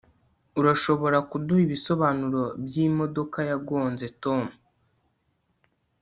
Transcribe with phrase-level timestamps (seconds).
[0.59, 4.43] urashobora kuduha ibisobanuro byimodoka yagonze tom